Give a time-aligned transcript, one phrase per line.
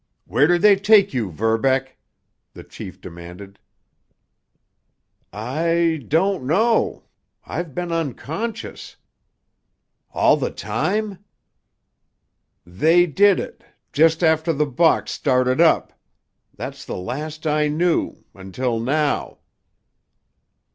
[0.25, 1.95] "Where did they take you, Verbeck?"
[2.53, 3.59] the chief demanded.
[5.31, 7.03] "I—don't know.
[7.45, 8.95] I've been unconscious——"
[10.11, 11.23] "All the time?"
[12.65, 15.93] "They did it—just after the box started up.
[16.55, 19.37] That's the last I knew—until now."